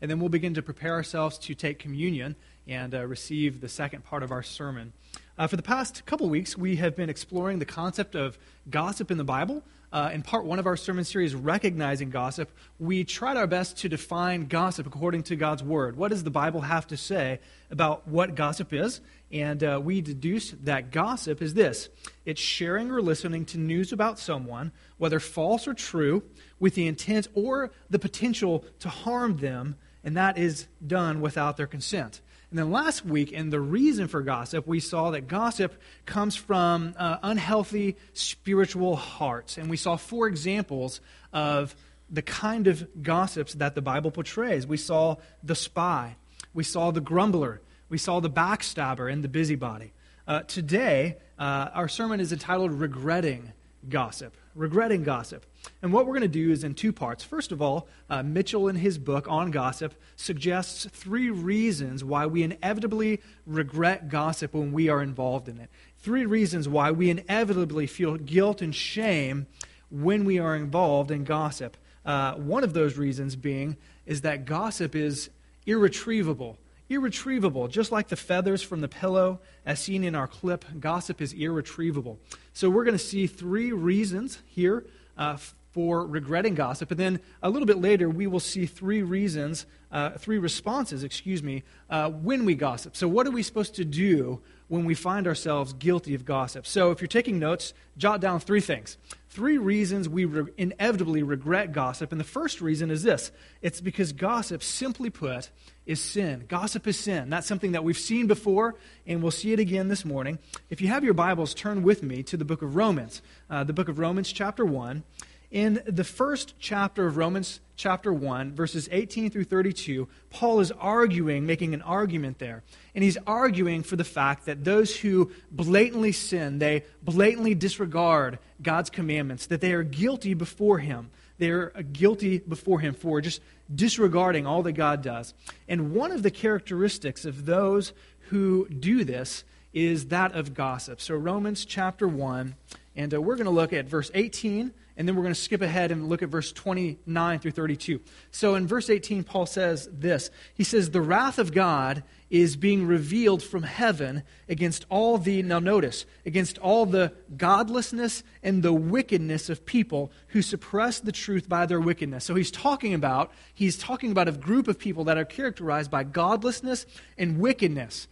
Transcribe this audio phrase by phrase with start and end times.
[0.00, 4.04] and then we'll begin to prepare ourselves to take communion and uh, receive the second
[4.04, 4.92] part of our sermon.
[5.38, 9.18] Uh, for the past couple weeks, we have been exploring the concept of gossip in
[9.18, 9.62] the Bible.
[9.92, 13.88] Uh, in part one of our sermon series, Recognizing Gossip, we tried our best to
[13.88, 15.96] define gossip according to God's Word.
[15.96, 17.40] What does the Bible have to say
[17.72, 19.00] about what gossip is?
[19.32, 21.88] And uh, we deduced that gossip is this
[22.24, 26.22] it's sharing or listening to news about someone, whether false or true,
[26.60, 31.66] with the intent or the potential to harm them, and that is done without their
[31.66, 32.20] consent.
[32.50, 36.94] And then last week, in the reason for gossip, we saw that gossip comes from
[36.96, 39.56] uh, unhealthy spiritual hearts.
[39.56, 41.00] And we saw four examples
[41.32, 41.76] of
[42.10, 44.66] the kind of gossips that the Bible portrays.
[44.66, 46.16] We saw the spy,
[46.52, 49.92] we saw the grumbler, we saw the backstabber, and the busybody.
[50.26, 53.52] Uh, today, uh, our sermon is entitled Regretting
[53.88, 55.46] Gossip regretting gossip.
[55.82, 57.24] And what we're going to do is in two parts.
[57.24, 62.42] First of all, uh, Mitchell, in his book on gossip, suggests three reasons why we
[62.42, 65.70] inevitably regret gossip when we are involved in it.
[65.98, 69.46] Three reasons why we inevitably feel guilt and shame
[69.90, 71.76] when we are involved in gossip.
[72.04, 75.30] Uh, one of those reasons being is that gossip is
[75.66, 76.58] irretrievable
[76.90, 77.68] irretrievable.
[77.68, 82.18] Just like the feathers from the pillow, as seen in our clip, gossip is irretrievable.
[82.52, 84.84] So we're going to see three reasons here
[85.20, 85.36] uh,
[85.72, 86.90] for regretting gossip.
[86.90, 91.42] And then a little bit later, we will see three reasons, uh, three responses, excuse
[91.42, 92.96] me, uh, when we gossip.
[92.96, 96.66] So, what are we supposed to do when we find ourselves guilty of gossip?
[96.66, 98.96] So, if you're taking notes, jot down three things.
[99.28, 102.10] Three reasons we re- inevitably regret gossip.
[102.10, 103.30] And the first reason is this
[103.62, 105.50] it's because gossip, simply put,
[105.86, 106.46] is sin.
[106.48, 107.30] Gossip is sin.
[107.30, 108.74] That's something that we've seen before,
[109.06, 110.40] and we'll see it again this morning.
[110.68, 113.72] If you have your Bibles, turn with me to the book of Romans, uh, the
[113.72, 115.04] book of Romans, chapter 1.
[115.50, 121.44] In the first chapter of Romans, chapter 1, verses 18 through 32, Paul is arguing,
[121.44, 122.62] making an argument there.
[122.94, 128.90] And he's arguing for the fact that those who blatantly sin, they blatantly disregard God's
[128.90, 131.10] commandments, that they are guilty before him.
[131.38, 133.40] They are guilty before him for just
[133.74, 135.34] disregarding all that God does.
[135.66, 137.92] And one of the characteristics of those
[138.28, 141.00] who do this is that of gossip.
[141.00, 142.54] So, Romans chapter 1,
[142.94, 145.62] and uh, we're going to look at verse 18 and then we're going to skip
[145.62, 148.00] ahead and look at verse 29 through 32.
[148.30, 152.86] So in verse 18, Paul says this He says, The wrath of God is being
[152.86, 159.50] revealed from heaven against all the, now notice, against all the godlessness and the wickedness
[159.50, 162.24] of people who suppress the truth by their wickedness.
[162.24, 166.04] So he's talking about, he's talking about a group of people that are characterized by
[166.04, 166.86] godlessness
[167.18, 168.06] and wickedness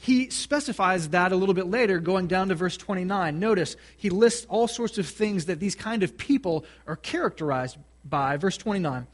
[0.00, 3.40] he specifies that a little bit later, going down to verse 29.
[3.40, 8.36] Notice he lists all sorts of things that these kind of people are characterized by.
[8.36, 9.08] Verse 29.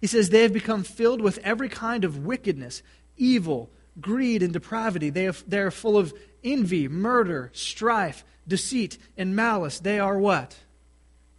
[0.00, 2.82] He says, They have become filled with every kind of wickedness,
[3.18, 3.70] evil,
[4.00, 5.10] greed, and depravity.
[5.10, 9.78] They, have, they are full of envy, murder, strife, deceit, and malice.
[9.78, 10.56] They are what?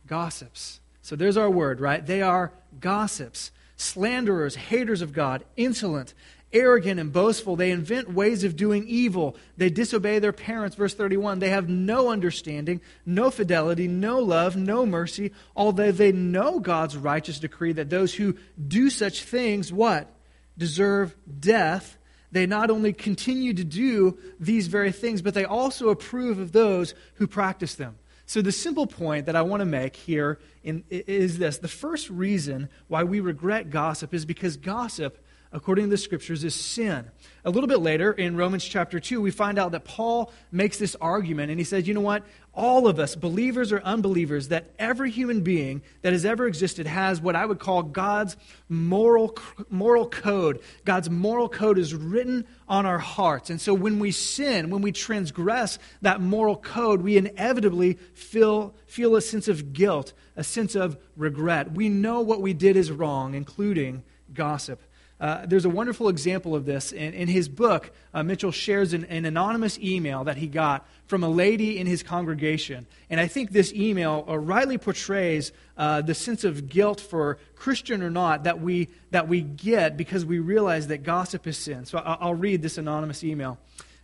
[0.06, 0.80] Gossips.
[1.02, 2.06] So there's our word, right?
[2.06, 6.14] They are gossips, slanderers, haters of God, insolent
[6.52, 7.56] arrogant and boastful.
[7.56, 9.36] They invent ways of doing evil.
[9.58, 10.76] They disobey their parents.
[10.76, 16.60] Verse 31 They have no understanding, no fidelity, no love, no mercy, although they know
[16.60, 18.36] God's righteous decree that those who
[18.68, 20.14] do such things, what?
[20.58, 21.98] Deserve death.
[22.32, 26.94] They not only continue to do these very things, but they also approve of those
[27.16, 27.98] who practice them.
[28.28, 32.12] So, the simple point that I want to make here in, is this the first
[32.12, 35.18] reason why we regret gossip is because gossip
[35.52, 37.10] according to the scriptures, is sin.
[37.44, 40.96] A little bit later in Romans chapter 2, we find out that Paul makes this
[41.02, 42.24] argument and he says, you know what?
[42.54, 47.22] All of us, believers or unbelievers, that every human being that has ever existed has
[47.22, 48.36] what I would call God's
[48.68, 49.38] moral,
[49.70, 50.60] moral code.
[50.86, 53.50] God's moral code is written on our hearts.
[53.50, 59.16] And so when we sin, when we transgress that moral code, we inevitably feel, feel
[59.16, 61.72] a sense of guilt, a sense of regret.
[61.72, 64.82] We know what we did is wrong, including gossip.
[65.20, 66.94] Uh, there's a wonderful example of this.
[66.94, 71.24] In, in his book, uh, Mitchell shares an, an, anonymous email that he got from
[71.24, 72.88] a lady in his congregation.
[73.10, 78.02] And I think this email uh, rightly portrays uh, the sense of guilt for Christian
[78.02, 81.84] or not that we, that we get because we realize that gossip is sin.
[81.86, 83.58] So I'll, I'll read this anonymous email.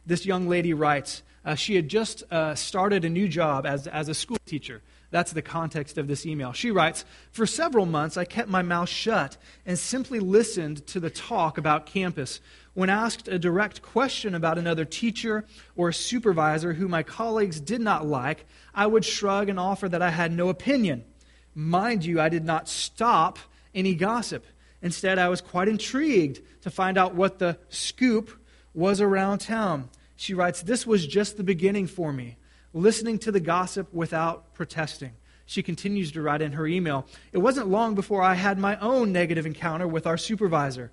[0.06, 2.24] This young lady writes, uh, she had just
[2.56, 4.82] started a new job as, as a school teacher.
[5.16, 6.52] That's the context of this email.
[6.52, 11.10] She writes For several months, I kept my mouth shut and simply listened to the
[11.10, 12.42] talk about campus.
[12.74, 15.46] When asked a direct question about another teacher
[15.78, 20.10] or supervisor who my colleagues did not like, I would shrug and offer that I
[20.10, 21.06] had no opinion.
[21.54, 23.40] Mind you, I did not stop
[23.74, 24.46] any gossip.
[24.82, 28.32] Instead, I was quite intrigued to find out what the scoop
[28.74, 29.88] was around town.
[30.18, 32.36] She writes, This was just the beginning for me,
[32.76, 35.14] listening to the gossip without protesting.
[35.48, 39.12] She continues to write in her email, It wasn't long before I had my own
[39.12, 40.92] negative encounter with our supervisor.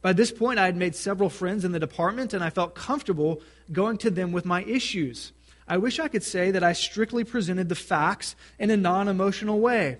[0.00, 3.42] By this point, I had made several friends in the department, and I felt comfortable
[3.70, 5.32] going to them with my issues.
[5.68, 9.60] I wish I could say that I strictly presented the facts in a non emotional
[9.60, 9.98] way,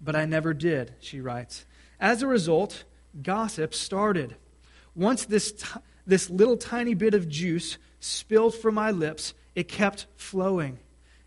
[0.00, 1.66] but I never did, she writes.
[1.98, 2.84] As a result,
[3.20, 4.36] gossip started.
[4.94, 5.66] Once this, t-
[6.06, 10.78] this little tiny bit of juice spilled from my lips, it kept flowing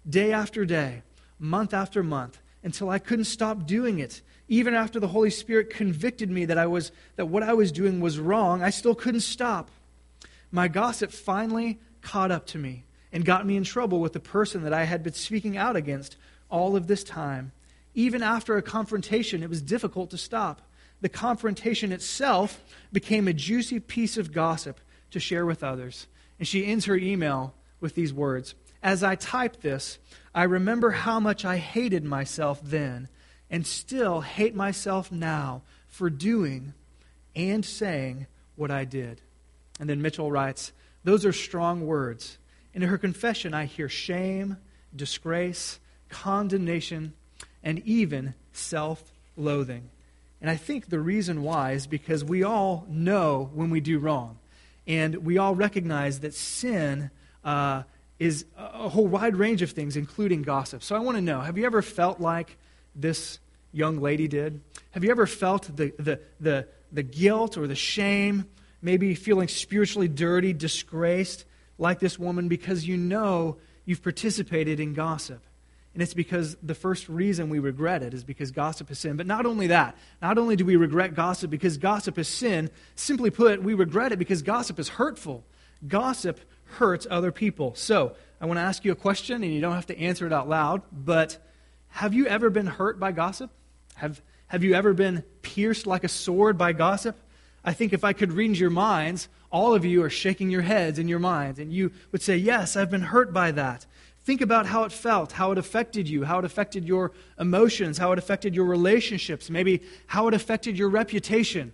[0.07, 1.03] day after day,
[1.39, 4.21] month after month, until I couldn't stop doing it.
[4.47, 7.99] Even after the Holy Spirit convicted me that, I was, that what I was doing
[7.99, 9.69] was wrong, I still couldn't stop.
[10.51, 14.63] My gossip finally caught up to me and got me in trouble with the person
[14.63, 16.15] that I had been speaking out against
[16.49, 17.51] all of this time.
[17.93, 20.61] Even after a confrontation, it was difficult to stop.
[21.01, 24.79] The confrontation itself became a juicy piece of gossip
[25.11, 26.07] to share with others.
[26.39, 29.99] And she ends her email with these words As I type this,
[30.33, 33.07] I remember how much I hated myself then
[33.49, 36.73] and still hate myself now for doing
[37.35, 39.21] and saying what I did.
[39.79, 42.37] And then Mitchell writes, Those are strong words.
[42.73, 44.57] In her confession, I hear shame,
[44.95, 45.79] disgrace,
[46.09, 47.13] condemnation,
[47.63, 49.89] and even self loathing.
[50.41, 54.37] And I think the reason why is because we all know when we do wrong.
[54.85, 57.09] And we all recognize that sin
[57.47, 57.81] uh,
[58.19, 60.83] is a whole wide range of things, including gossip.
[60.83, 62.57] So I want to know have you ever felt like
[62.95, 63.39] this
[63.71, 64.61] young lady did?
[64.91, 68.45] Have you ever felt the, the, the, the guilt or the shame,
[68.83, 71.45] maybe feeling spiritually dirty, disgraced?
[71.77, 75.43] like this woman because you know you've participated in gossip.
[75.93, 79.17] And it's because the first reason we regret it is because gossip is sin.
[79.17, 83.31] But not only that, not only do we regret gossip because gossip is sin, simply
[83.31, 85.43] put, we regret it because gossip is hurtful.
[85.87, 86.39] Gossip
[86.71, 87.75] hurts other people.
[87.75, 90.33] So, I want to ask you a question, and you don't have to answer it
[90.33, 91.37] out loud, but
[91.89, 93.49] have you ever been hurt by gossip?
[93.95, 97.17] Have, have you ever been pierced like a sword by gossip?
[97.63, 100.99] I think if I could read your minds, all of you are shaking your heads
[100.99, 103.85] in your minds, and you would say, Yes, I've been hurt by that.
[104.23, 108.11] Think about how it felt, how it affected you, how it affected your emotions, how
[108.11, 111.73] it affected your relationships, maybe how it affected your reputation.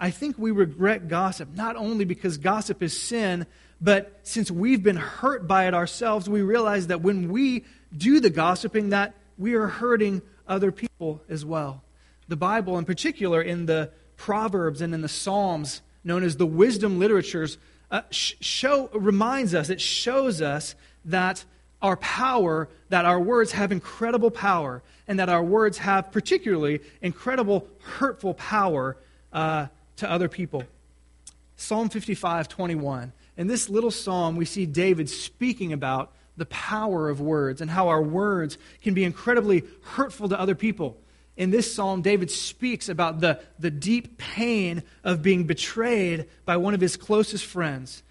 [0.00, 3.46] I think we regret gossip, not only because gossip is sin,
[3.80, 7.64] but since we've been hurt by it ourselves, we realize that when we
[7.96, 11.82] do the gossiping, that we are hurting other people as well.
[12.28, 16.98] The Bible, in particular, in the Proverbs and in the Psalms, known as the wisdom
[16.98, 17.58] literatures,
[17.90, 20.74] uh, show, reminds us, it shows us
[21.04, 21.44] that
[21.82, 27.68] our power, that our words have incredible power, and that our words have particularly incredible
[27.80, 28.96] hurtful power
[29.32, 30.64] uh, to other people.
[31.56, 33.12] Psalm 55, 21.
[33.36, 37.88] In this little psalm, we see David speaking about the power of words and how
[37.88, 40.98] our words can be incredibly hurtful to other people
[41.36, 46.74] in this psalm, David speaks about the, the deep pain of being betrayed by one
[46.74, 48.02] of his closest friends.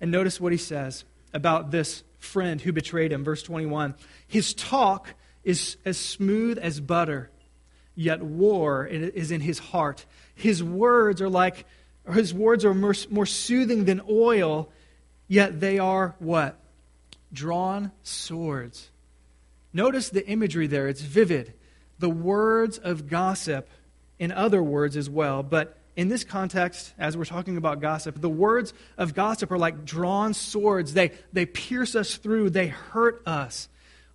[0.00, 3.24] And notice what he says about this friend who betrayed him.
[3.24, 3.94] Verse 21
[4.26, 7.30] His talk is as smooth as butter,
[7.96, 10.06] yet war is in his heart.
[10.34, 11.66] His words are like,
[12.12, 14.70] his words are more, more soothing than oil,
[15.28, 16.58] yet they are what?
[17.32, 18.90] Drawn swords.
[19.72, 21.54] Notice the imagery there, it's vivid
[22.00, 23.68] the words of gossip
[24.18, 25.42] in other words as well.
[25.42, 29.84] But in this context, as we're talking about gossip, the words of gossip are like
[29.84, 30.94] drawn swords.
[30.94, 33.68] They, they pierce us through, they hurt us.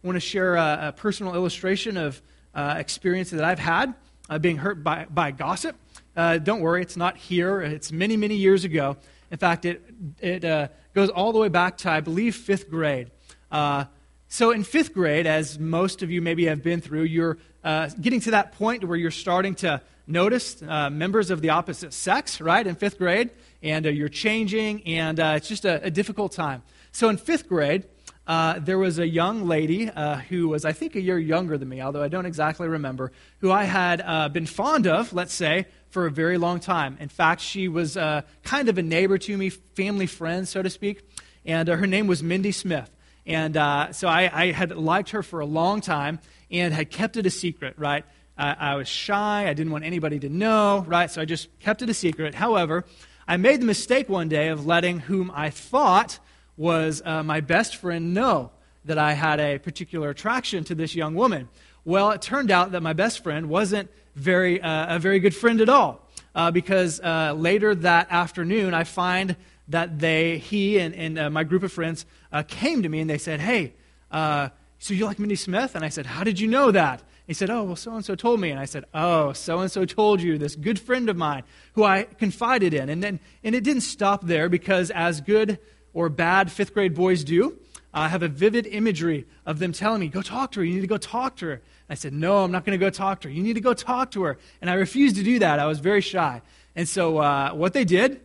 [0.03, 2.21] I want to share a, a personal illustration of
[2.53, 3.93] uh, experience that I've had
[4.29, 5.75] uh, being hurt by, by gossip.
[6.15, 7.61] Uh, don't worry, it's not here.
[7.61, 8.95] It's many, many years ago.
[9.31, 9.83] In fact, it,
[10.21, 13.11] it uh, goes all the way back to, I believe, fifth grade.
[13.51, 13.85] Uh,
[14.29, 18.21] so, in fifth grade, as most of you maybe have been through, you're uh, getting
[18.21, 22.65] to that point where you're starting to notice uh, members of the opposite sex, right,
[22.65, 23.31] in fifth grade,
[23.61, 26.61] and uh, you're changing, and it's just a, a, difficult time.
[26.91, 27.85] So in fifth grade,
[28.27, 29.89] there was a young lady
[30.29, 33.51] who was, I think, a year younger than me, although I don't exactly remember, who
[33.51, 35.65] I had been fond of, let's say,
[35.95, 36.97] for a very long time.
[36.99, 40.69] In fact, she was uh, kind of a neighbor to me, family friend, so to
[40.69, 41.07] speak,
[41.45, 42.91] and uh, her name was Mindy Smith.
[43.25, 46.19] And uh, so I, I had liked her for a long time
[46.51, 48.03] and had kept it a secret, right?
[48.37, 49.47] I, I was shy.
[49.47, 51.09] I didn't want anybody to know, right?
[51.09, 52.35] So I just kept it a secret.
[52.35, 52.83] However,
[53.25, 56.19] I made the mistake one day of letting whom I thought
[56.57, 58.51] was uh, my best friend know
[58.83, 61.47] that I had a particular attraction to this young woman.
[61.85, 65.61] Well, it turned out that my best friend wasn't very, uh, a very good friend
[65.61, 66.01] at all.
[66.33, 69.35] Uh, because uh, later that afternoon, I find
[69.69, 73.09] that they, he and, and uh, my group of friends uh, came to me and
[73.09, 73.73] they said, Hey,
[74.11, 75.75] uh, so you like Mindy Smith?
[75.75, 77.01] And I said, How did you know that?
[77.27, 78.51] He said, Oh, well, so and so told me.
[78.51, 81.43] And I said, Oh, so and so told you, this good friend of mine
[81.73, 82.89] who I confided in.
[82.89, 85.59] And, then, and it didn't stop there because, as good
[85.93, 87.57] or bad fifth grade boys do,
[87.93, 90.65] I have a vivid imagery of them telling me, Go talk to her.
[90.65, 91.61] You need to go talk to her.
[91.89, 93.33] I said, No, I'm not going to go talk to her.
[93.33, 94.37] You need to go talk to her.
[94.61, 95.59] And I refused to do that.
[95.59, 96.41] I was very shy.
[96.75, 98.21] And so, uh, what they did,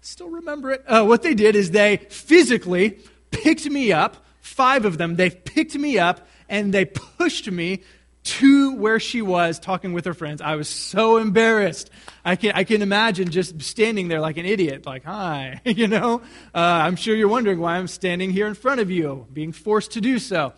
[0.00, 2.98] still remember it, uh, what they did is they physically
[3.30, 7.82] picked me up, five of them, they picked me up and they pushed me
[8.24, 10.40] to where she was talking with her friends.
[10.40, 11.90] I was so embarrassed.
[12.24, 16.22] I can, I can imagine just standing there like an idiot, like, hi, you know?
[16.54, 19.92] Uh, I'm sure you're wondering why I'm standing here in front of you, being forced
[19.92, 20.52] to do so.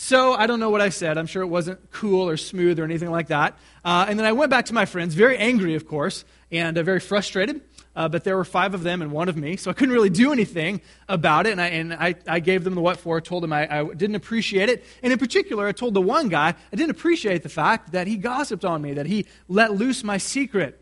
[0.00, 1.18] So I don't know what I said.
[1.18, 3.58] I'm sure it wasn't cool or smooth or anything like that.
[3.84, 6.84] Uh, and then I went back to my friends, very angry, of course, and uh,
[6.84, 7.62] very frustrated.
[7.96, 10.08] Uh, but there were five of them and one of me, so I couldn't really
[10.08, 11.50] do anything about it.
[11.50, 14.14] And I, and I, I gave them the what for, told them I, I, didn't
[14.14, 14.84] appreciate it.
[15.02, 18.16] And in particular, I told the one guy I didn't appreciate the fact that he
[18.18, 20.80] gossiped on me, that he let loose my secret.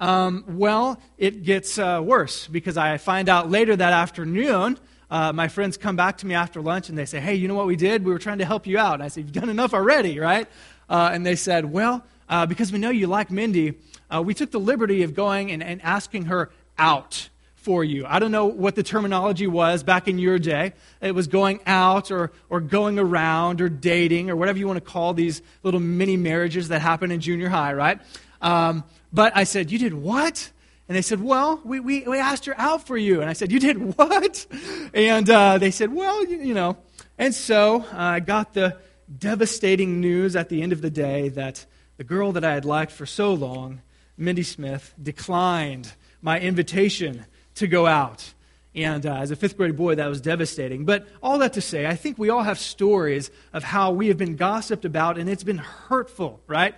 [0.00, 4.76] Um, well, it gets uh, worse because I find out later that afternoon
[5.10, 7.54] uh, my friends come back to me after lunch and they say, Hey, you know
[7.54, 8.04] what we did?
[8.04, 8.94] We were trying to help you out.
[8.94, 10.48] And I said, You've done enough already, right?
[10.88, 13.74] Uh, and they said, Well, uh, because we know you like Mindy,
[14.10, 18.04] uh, we took the liberty of going and, and asking her out for you.
[18.06, 20.72] I don't know what the terminology was back in your day.
[21.00, 24.90] It was going out or, or going around or dating or whatever you want to
[24.92, 28.00] call these little mini marriages that happen in junior high, right?
[28.40, 30.50] Um, but I said, You did what?
[30.88, 33.20] And they said, Well, we, we, we asked her out for you.
[33.20, 34.46] And I said, You did what?
[34.94, 36.76] And uh, they said, Well, you, you know.
[37.18, 38.76] And so uh, I got the
[39.18, 41.64] devastating news at the end of the day that
[41.96, 43.80] the girl that I had liked for so long,
[44.16, 48.32] Mindy Smith, declined my invitation to go out.
[48.74, 50.84] And uh, as a fifth grade boy, that was devastating.
[50.84, 54.18] But all that to say, I think we all have stories of how we have
[54.18, 56.74] been gossiped about and it's been hurtful, right?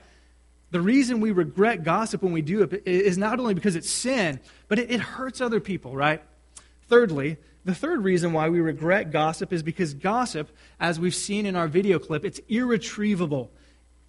[0.71, 4.39] The reason we regret gossip when we do it is not only because it's sin,
[4.69, 6.23] but it, hurts other people, right?
[6.89, 11.57] Thirdly, the third reason why we regret gossip is because gossip, as we've seen in
[11.57, 13.51] our video clip, it's irretrievable.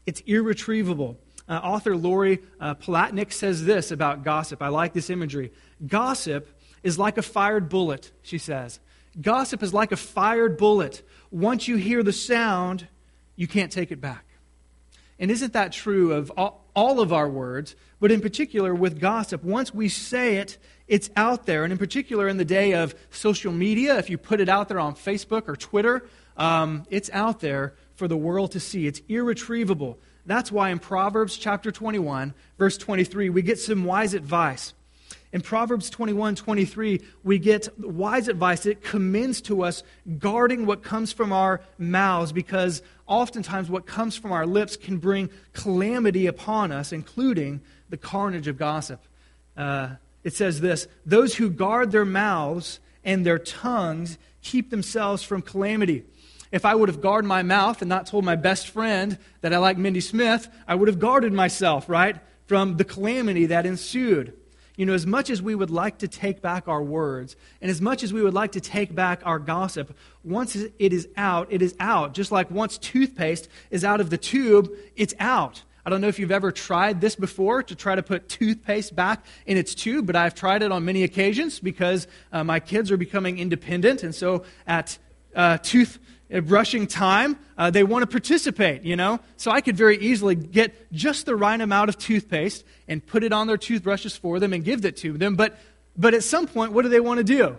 [0.06, 1.18] It's irretrievable.
[1.48, 4.62] Uh, author Lori uh, Palatnik says this about gossip.
[4.62, 5.52] I like this imagery.
[5.86, 6.48] Gossip
[6.84, 8.80] is like a fired bullet, she says.
[9.20, 11.02] Gossip is like a fired bullet.
[11.32, 12.88] Once you hear the sound,
[13.36, 14.26] you can't take it back.
[15.20, 19.44] And isn't that true of all, all of our words, but in particular with gossip?
[19.44, 20.58] Once we say it,
[20.88, 21.64] it's out there.
[21.64, 24.80] And in particular, in the day of social media, if you put it out there
[24.80, 26.08] on Facebook or Twitter,
[26.38, 28.88] um, it's out there for the world to see.
[28.88, 30.00] It's irretrievable.
[30.26, 34.74] That's why in Proverbs chapter 21, verse 23, we get some wise advice.
[35.32, 38.66] In Proverbs 21 23, we get wise advice.
[38.66, 39.84] It commends to us
[40.18, 45.30] guarding what comes from our mouths because oftentimes what comes from our lips can bring
[45.52, 49.02] calamity upon us, including the carnage of gossip.
[49.58, 55.42] Uh, it says this Those who guard their mouths and their tongues keep themselves from
[55.42, 56.06] calamity.
[56.52, 59.58] If I would have guarded my mouth and not told my best friend that I
[59.58, 62.16] like Mindy Smith, I would have guarded myself, right,
[62.48, 64.34] from the calamity that ensued.
[64.80, 67.82] You know, as much as we would like to take back our words, and as
[67.82, 69.94] much as we would like to take back our gossip,
[70.24, 72.14] once it is out, it is out.
[72.14, 75.64] Just like once toothpaste is out of the tube, it's out.
[75.86, 79.26] I don't know if you've ever tried this before to try to put toothpaste back
[79.46, 82.96] in its tube, but I've tried it on many occasions because uh, my kids are
[82.96, 84.04] becoming independent.
[84.04, 84.98] And so at
[85.36, 89.20] uh, tooth brushing time, uh, they want to participate, you know?
[89.38, 93.34] So I could very easily get just the right amount of toothpaste and put it
[93.34, 95.36] on their toothbrushes for them and give it to them.
[95.36, 95.58] But,
[95.98, 97.58] but at some point, what do they want to do?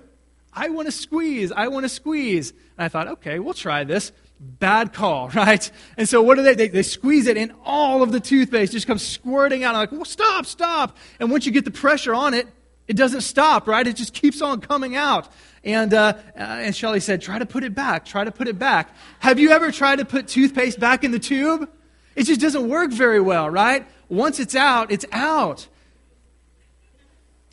[0.52, 1.52] I want to squeeze.
[1.52, 2.50] I want to squeeze.
[2.50, 4.12] And I thought, okay, we'll try this.
[4.38, 5.70] Bad call, right?
[5.96, 6.68] And so what do they, they?
[6.68, 9.74] They squeeze it and all of the toothpaste just comes squirting out.
[9.74, 10.96] I'm like, well, stop, stop.
[11.18, 12.46] And once you get the pressure on it,
[12.88, 13.86] it doesn't stop, right?
[13.86, 15.28] It just keeps on coming out.
[15.62, 18.04] And, uh, uh, and Shelly said, try to put it back.
[18.04, 18.94] Try to put it back.
[19.18, 21.68] Have you ever tried to put toothpaste back in the tube?
[22.16, 23.86] It just doesn't work very well, right?
[24.08, 25.68] Once it's out, it's out.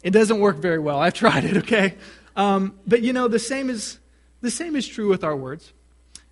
[0.03, 0.99] It doesn't work very well.
[0.99, 1.95] I've tried it, okay?
[2.35, 3.99] Um, but you know, the same, is,
[4.41, 5.73] the same is true with our words.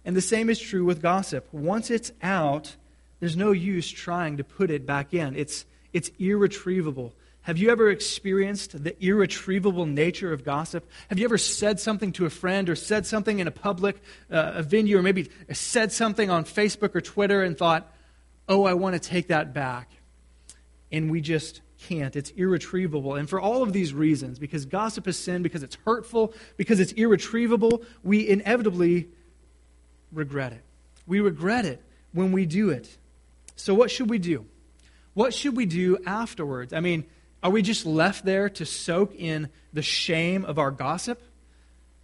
[0.05, 1.47] And the same is true with gossip.
[1.51, 2.75] Once it's out,
[3.19, 5.35] there's no use trying to put it back in.
[5.35, 7.13] It's, it's irretrievable.
[7.45, 10.87] Have you ever experienced the irretrievable nature of gossip?
[11.09, 13.97] Have you ever said something to a friend or said something in a public
[14.31, 17.91] uh, a venue or maybe said something on Facebook or Twitter and thought,
[18.49, 19.89] oh, I want to take that back?
[20.95, 22.15] and we just can't.
[22.15, 23.15] It's irretrievable.
[23.15, 26.93] And for all of these reasons, because gossip is sin, because it's hurtful, because it's
[26.93, 29.09] irretrievable, we inevitably
[30.11, 30.63] regret it.
[31.05, 31.81] We regret it
[32.13, 32.97] when we do it.
[33.57, 34.45] So, what should we do?
[35.13, 36.73] What should we do afterwards?
[36.73, 37.05] I mean,
[37.43, 41.21] are we just left there to soak in the shame of our gossip?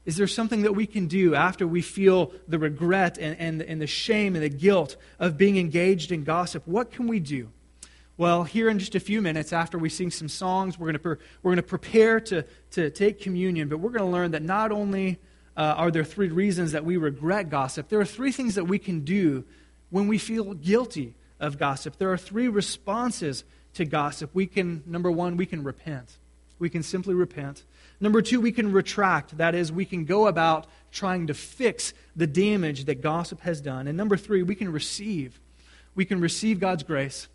[0.05, 3.81] Is there something that we can do after we feel the regret and, and, and
[3.81, 6.63] the shame and the guilt of being engaged in gossip?
[6.65, 7.49] What can we do?
[8.17, 10.99] Well, here in just a few minutes, after we sing some songs, we're going to,
[10.99, 14.43] pre- we're going to prepare to, to take communion, but we're going to learn that
[14.43, 15.19] not only
[15.55, 18.79] uh, are there three reasons that we regret gossip, there are three things that we
[18.79, 19.43] can do
[19.89, 21.97] when we feel guilty of gossip.
[21.97, 23.43] There are three responses
[23.75, 24.31] to gossip.
[24.33, 26.17] We can, number one, we can repent.
[26.59, 27.63] We can simply repent.
[27.99, 29.37] Number two, we can retract.
[29.37, 33.87] That is, we can go about trying to fix the damage that gossip has done.
[33.87, 35.39] And number three, we can receive.
[35.95, 37.27] We can receive God's grace.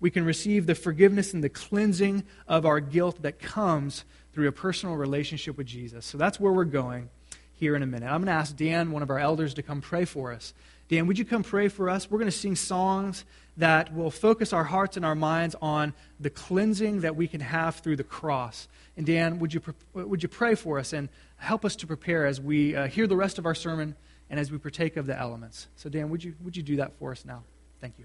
[0.00, 4.52] We can receive the forgiveness and the cleansing of our guilt that comes through a
[4.52, 6.04] personal relationship with Jesus.
[6.06, 7.08] So that's where we're going
[7.52, 8.06] here in a minute.
[8.06, 10.54] I'm going to ask Dan, one of our elders, to come pray for us.
[10.92, 12.10] Dan, would you come pray for us?
[12.10, 13.24] We're going to sing songs
[13.56, 17.76] that will focus our hearts and our minds on the cleansing that we can have
[17.76, 18.68] through the cross.
[18.98, 19.62] And Dan, would you,
[19.94, 21.08] would you pray for us and
[21.38, 23.96] help us to prepare as we uh, hear the rest of our sermon
[24.28, 25.68] and as we partake of the elements?
[25.76, 27.42] So, Dan, would you, would you do that for us now?
[27.80, 28.04] Thank you.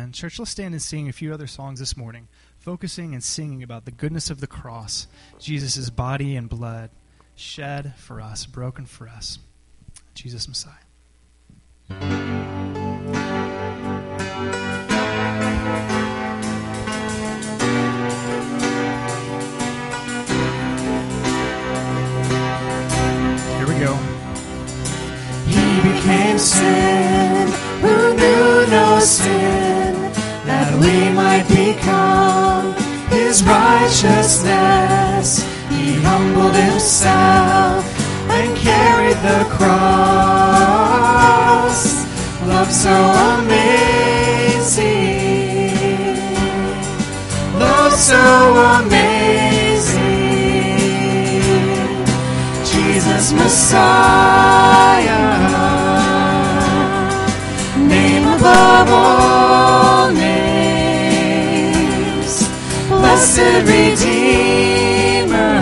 [0.00, 0.12] Amen.
[0.12, 2.26] Church, let's stand and sing a few other songs this morning,
[2.58, 5.06] focusing and singing about the goodness of the cross,
[5.38, 6.88] Jesus' body and blood
[7.34, 9.38] shed for us, broken for us.
[10.14, 10.72] Jesus Messiah.
[23.58, 23.94] Here we go.
[25.46, 27.48] He became sin
[27.82, 29.59] who knew no sin
[30.80, 32.74] we might become
[33.10, 35.44] his righteousness.
[35.68, 37.84] He humbled himself
[38.30, 39.68] and carried the cross.
[42.46, 42.94] Love so
[43.36, 44.88] amazing.
[47.58, 48.16] Love so
[48.80, 50.00] amazing.
[52.64, 55.39] Jesus Messiah.
[63.62, 65.56] Redeemer,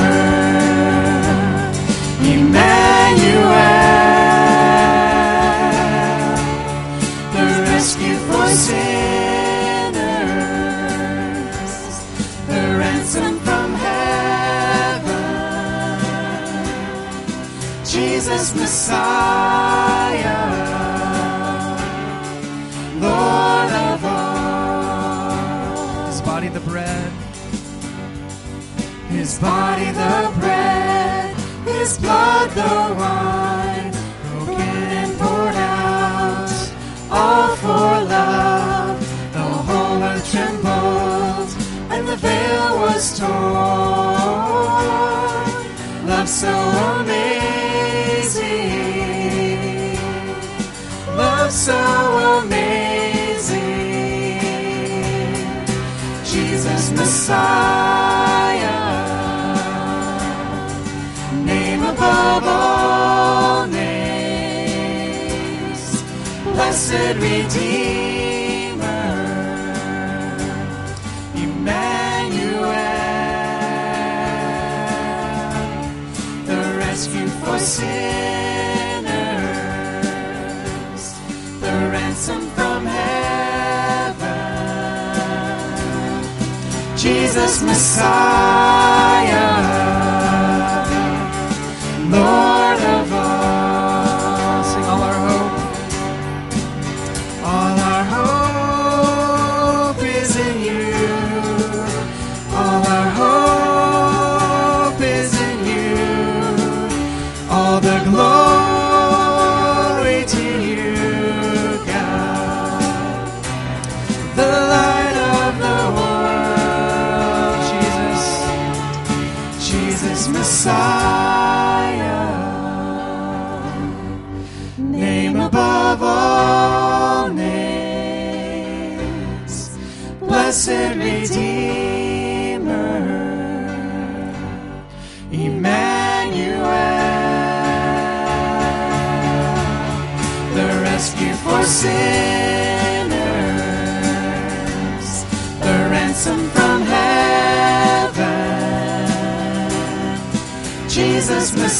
[5.49, 6.37] Emmanuel,
[7.33, 9.95] the rescue for sinners,
[12.47, 15.25] the ransom from heaven,
[17.85, 20.43] Jesus Messiah,
[23.01, 25.39] Lord of all.
[26.07, 27.13] His body the bread
[29.19, 31.35] his body the bread,
[31.67, 33.91] His blood the wine,
[34.23, 36.53] broken and poured out,
[37.11, 38.99] all for love.
[39.33, 41.51] The whole earth trembled,
[41.93, 43.29] and the veil was torn.
[46.07, 46.55] Love so
[47.01, 48.39] amazing,
[51.17, 51.79] love so
[52.43, 53.59] amazing,
[56.25, 57.58] Jesus Messiah.
[66.89, 68.87] Blessed Redeemer,
[71.35, 72.73] Emmanuel,
[76.47, 77.93] the rescue for sinners,
[81.61, 84.27] the ransom from heaven,
[86.97, 89.48] Jesus Messiah.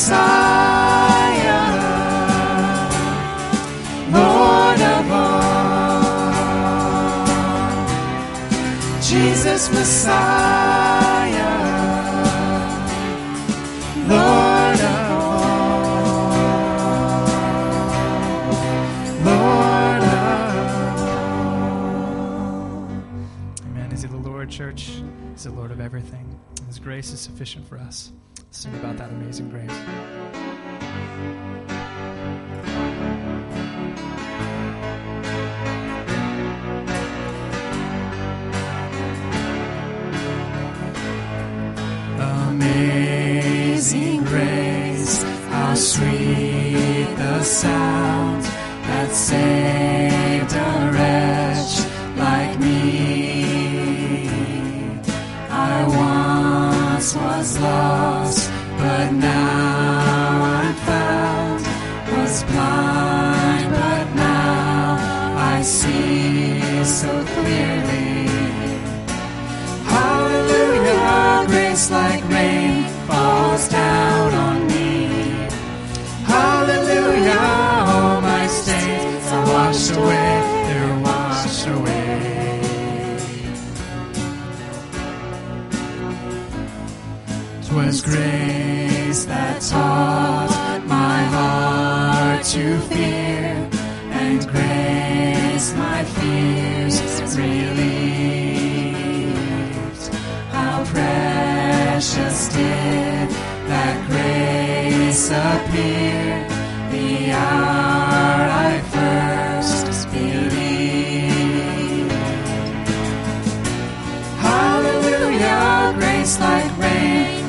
[0.09, 1.69] Messiah,
[4.11, 6.03] Lord of all,
[9.03, 11.53] Jesus Messiah,
[14.09, 14.49] Lord.
[23.93, 25.03] Is church?
[25.33, 26.41] He's the Lord of everything.
[26.67, 28.13] His grace is sufficient for us.
[28.51, 30.48] Sing about that amazing grace.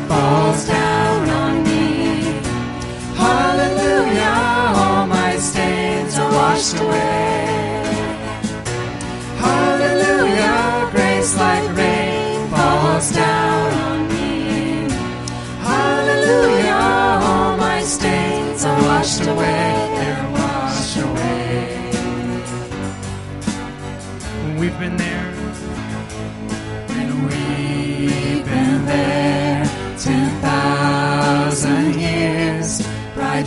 [0.09, 0.78] Falls down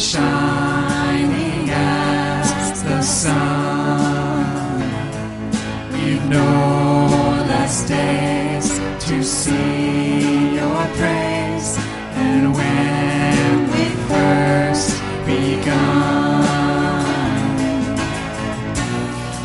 [0.03, 4.81] shining as the sun.
[5.93, 6.51] We've no
[7.49, 8.69] less days
[9.07, 11.77] to see your praise
[12.17, 14.91] than when we first
[15.25, 16.43] begun.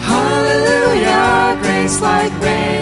[0.09, 2.76] Hallelujah, grace like rain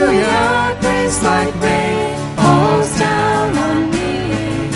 [0.00, 4.72] Hallelujah, grace like rain falls down on me.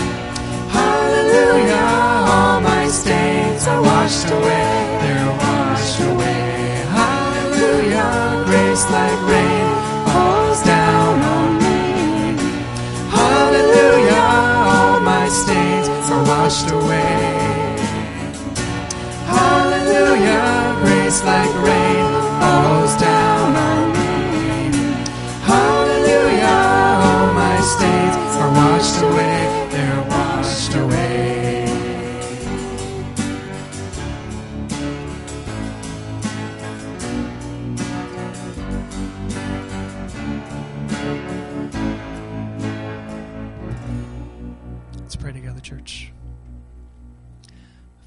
[0.69, 4.99] Hallelujah, all my stains are washed away.
[5.01, 6.85] They're washed away.
[6.93, 9.44] Hallelujah, grace like rain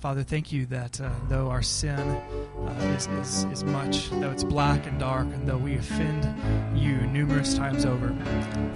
[0.09, 4.43] Father, thank you that uh, though our sin uh, is, is, is much, though it's
[4.43, 6.27] black and dark, and though we offend
[6.75, 8.17] you numerous times over,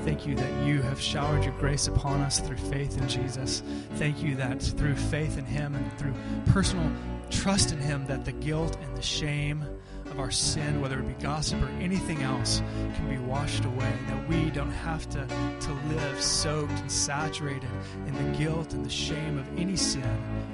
[0.05, 3.63] thank you that you have showered your grace upon us through faith in Jesus.
[3.95, 6.13] Thank you that through faith in Him and through
[6.53, 6.93] personal
[7.31, 9.65] trust in Him, that the guilt and the shame
[10.13, 12.63] of our sin, whether it be gossip or anything else,
[12.95, 13.93] can be washed away.
[14.09, 17.71] That we don't have to, to live soaked and saturated
[18.07, 20.03] in the guilt and the shame of any sin,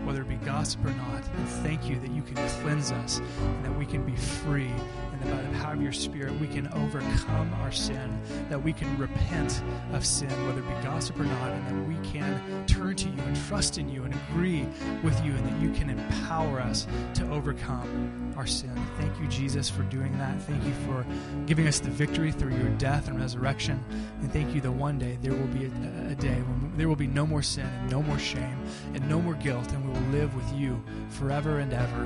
[0.05, 1.25] whether it be gossip or not.
[1.37, 4.71] And thank you that you can cleanse us and that we can be free
[5.13, 8.73] and and by the power of your Spirit, we can overcome our sin, that we
[8.73, 12.95] can repent of sin, whether it be gossip or not, and that we can turn
[12.97, 14.67] to you and trust in you and agree
[15.03, 18.73] with you, and that you can empower us to overcome our sin.
[18.97, 20.41] Thank you, Jesus, for doing that.
[20.43, 21.05] Thank you for
[21.45, 23.85] giving us the victory through your death and resurrection.
[24.21, 26.95] And thank you that one day there will be a, a day when there will
[26.95, 28.57] be no more sin and no more shame
[28.95, 32.05] and no more guilt, and we will live with you forever and ever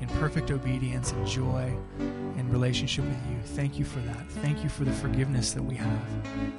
[0.00, 3.36] in perfect obedience and joy in relationship with you.
[3.44, 4.30] Thank you for that.
[4.40, 6.08] Thank you for the forgiveness that we have.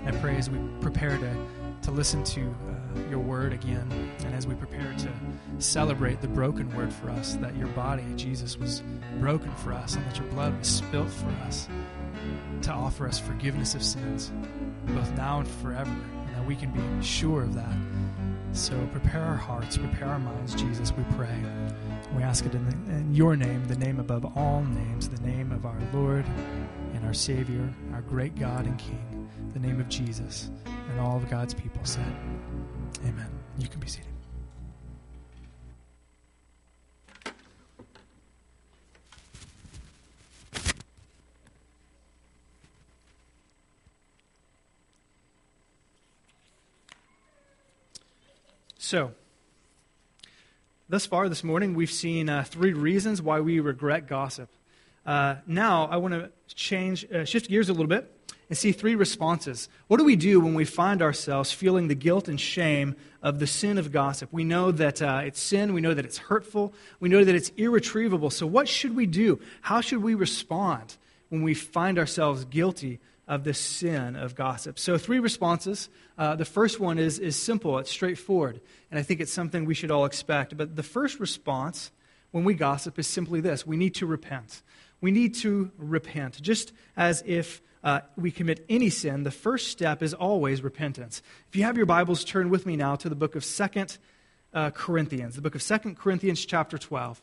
[0.06, 1.47] I pray as we prepare to,
[1.82, 2.76] to listen to uh,
[3.10, 3.89] your word again,
[4.25, 5.10] and as we prepare to
[5.60, 8.83] celebrate the broken word for us, that your body, Jesus, was
[9.19, 11.67] broken for us, and that your blood was spilt for us
[12.62, 14.31] to offer us forgiveness of sins,
[14.88, 17.75] both now and forever, and that we can be sure of that.
[18.53, 21.36] So prepare our hearts, prepare our minds, Jesus, we pray.
[22.15, 25.51] We ask it in, the, in, your name, the name above all names, the name
[25.51, 26.25] of our Lord
[26.93, 30.49] and our Savior, our great God and King, the name of Jesus.
[30.65, 32.15] And all of God's people said,
[33.05, 33.29] Amen.
[33.60, 34.07] You can be seated.
[48.79, 49.12] So,
[50.88, 54.49] thus far this morning, we've seen uh, three reasons why we regret gossip.
[55.05, 58.16] Uh, now, I want to change, uh, shift gears a little bit
[58.49, 59.69] and see three responses.
[59.88, 63.47] What do we do when we find ourselves feeling the guilt and shame of the
[63.47, 64.31] sin of gossip?
[64.31, 67.51] We know that uh, it's sin, we know that it's hurtful, we know that it's
[67.57, 68.29] irretrievable.
[68.29, 69.39] So, what should we do?
[69.62, 70.97] How should we respond
[71.29, 74.79] when we find ourselves guilty of the sin of gossip.
[74.79, 75.89] So, three responses.
[76.17, 79.73] Uh, the first one is, is simple, it's straightforward, and I think it's something we
[79.73, 80.55] should all expect.
[80.55, 81.91] But the first response
[82.31, 84.62] when we gossip is simply this we need to repent.
[85.01, 86.41] We need to repent.
[86.41, 91.21] Just as if uh, we commit any sin, the first step is always repentance.
[91.47, 93.97] If you have your Bibles, turn with me now to the book of Second
[94.54, 97.21] uh, Corinthians, the book of Second Corinthians, chapter 12.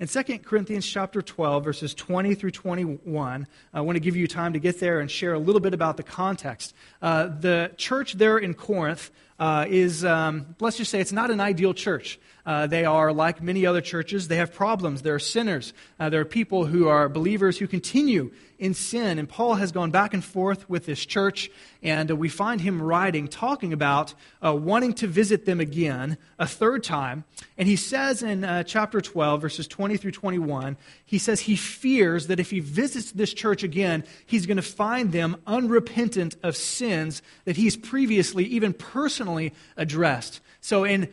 [0.00, 4.52] In 2 Corinthians chapter 12, verses 20 through 21, I want to give you time
[4.52, 6.74] to get there and share a little bit about the context.
[7.00, 11.40] Uh, the church there in Corinth uh, is, um, let's just say, it's not an
[11.40, 12.20] ideal church.
[12.44, 14.28] Uh, they are like many other churches.
[14.28, 15.02] They have problems.
[15.02, 15.72] There are sinners.
[15.98, 18.30] Uh, there are people who are believers who continue
[18.62, 19.18] in sin.
[19.18, 21.50] And Paul has gone back and forth with this church,
[21.82, 26.46] and uh, we find him writing, talking about uh, wanting to visit them again a
[26.46, 27.24] third time.
[27.58, 32.28] And he says in uh, chapter 12, verses 20 through 21, he says he fears
[32.28, 37.20] that if he visits this church again, he's going to find them unrepentant of sins
[37.46, 40.40] that he's previously, even personally, addressed.
[40.60, 41.12] So in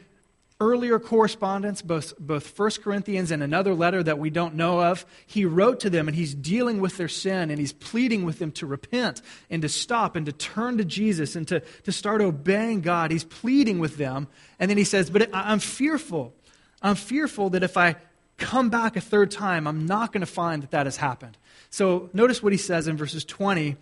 [0.59, 5.45] earlier correspondence, both, both 1 Corinthians and another letter that we don't know of, he
[5.45, 8.65] wrote to them and he's dealing with their sin and he's pleading with them to
[8.65, 13.11] repent and to stop and to turn to Jesus and to, to start obeying God.
[13.11, 14.27] He's pleading with them.
[14.59, 16.33] And then he says, But I'm fearful.
[16.81, 17.95] I'm fearful that if I
[18.37, 21.37] come back a third time, I'm not going to find that that has happened.
[21.69, 23.77] So notice what he says in verses 20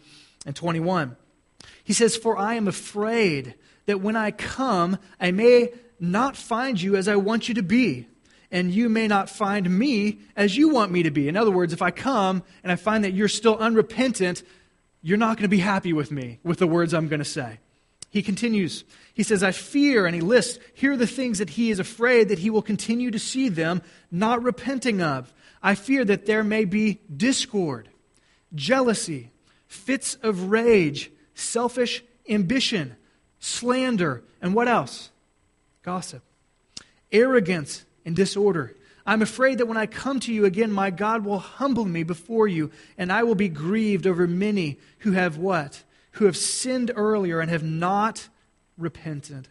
[0.45, 1.15] and 21.
[1.83, 6.95] He says, For I am afraid that when I come, I may not find you
[6.95, 8.07] as I want you to be,
[8.51, 11.27] and you may not find me as you want me to be.
[11.27, 14.43] In other words, if I come and I find that you're still unrepentant,
[15.01, 17.59] you're not going to be happy with me, with the words I'm going to say.
[18.09, 18.83] He continues.
[19.13, 22.29] He says, I fear, and he lists here are the things that he is afraid
[22.29, 23.81] that he will continue to see them
[24.11, 25.33] not repenting of.
[25.61, 27.89] I fear that there may be discord,
[28.55, 29.31] jealousy,
[29.67, 32.95] fits of rage, selfish ambition,
[33.39, 35.09] slander, and what else?
[35.87, 36.21] Gossip,
[37.13, 38.75] arrogance, and disorder.
[39.05, 42.45] I'm afraid that when I come to you again, my God will humble me before
[42.45, 45.83] you, and I will be grieved over many who have what?
[46.11, 48.27] Who have sinned earlier and have not
[48.77, 49.47] repented.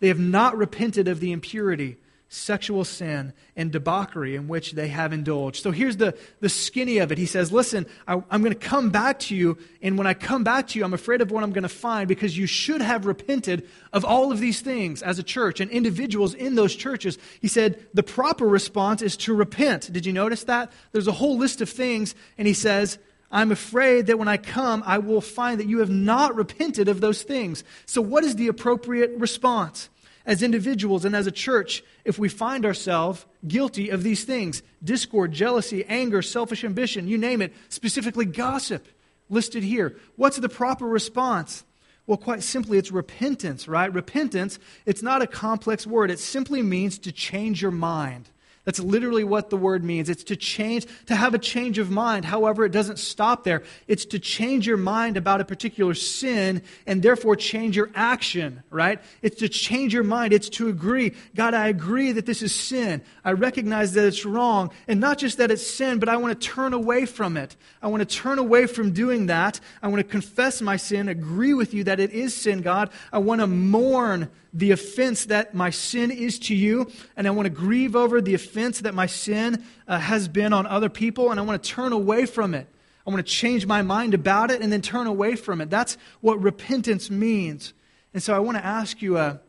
[0.00, 5.12] They have not repented of the impurity sexual sin and debauchery in which they have
[5.12, 5.62] indulged.
[5.62, 7.18] So here's the, the skinny of it.
[7.18, 10.42] He says, Listen, I, I'm going to come back to you, and when I come
[10.42, 13.06] back to you, I'm afraid of what I'm going to find because you should have
[13.06, 17.16] repented of all of these things as a church and individuals in those churches.
[17.40, 19.92] He said, The proper response is to repent.
[19.92, 20.72] Did you notice that?
[20.92, 22.98] There's a whole list of things, and he says,
[23.30, 27.00] I'm afraid that when I come, I will find that you have not repented of
[27.00, 27.62] those things.
[27.84, 29.90] So, what is the appropriate response?
[30.26, 35.32] as individuals and as a church if we find ourselves guilty of these things discord,
[35.32, 38.86] jealousy, anger, selfish ambition, you name it, specifically gossip
[39.28, 39.96] listed here.
[40.14, 41.64] What's the proper response?
[42.06, 43.92] Well, quite simply, it's repentance, right?
[43.92, 46.10] Repentance, it's not a complex word.
[46.10, 48.30] It simply means to change your mind.
[48.66, 50.10] That's literally what the word means.
[50.10, 52.24] It's to change, to have a change of mind.
[52.24, 53.62] However, it doesn't stop there.
[53.86, 59.00] It's to change your mind about a particular sin and therefore change your action, right?
[59.22, 60.32] It's to change your mind.
[60.32, 61.14] It's to agree.
[61.36, 63.02] God, I agree that this is sin.
[63.24, 64.72] I recognize that it's wrong.
[64.88, 67.54] And not just that it's sin, but I want to turn away from it.
[67.80, 69.60] I want to turn away from doing that.
[69.80, 72.90] I want to confess my sin, agree with you that it is sin, God.
[73.12, 77.44] I want to mourn the offense that my sin is to you, and I want
[77.44, 81.38] to grieve over the offense that my sin uh, has been on other people, and
[81.38, 82.66] I want to turn away from it.
[83.06, 85.68] I want to change my mind about it and then turn away from it.
[85.68, 87.74] That's what repentance means.
[88.14, 89.40] And so I want to ask you a,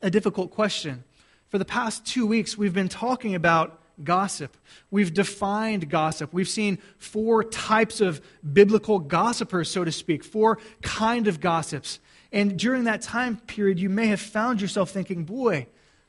[0.00, 1.04] a difficult question.
[1.50, 4.56] For the past two weeks, we've been talking about gossip.
[4.90, 6.32] We've defined gossip.
[6.32, 12.00] We've seen four types of biblical gossipers, so to speak, four kind of gossips.
[12.36, 15.68] And during that time period, you may have found yourself thinking, boy,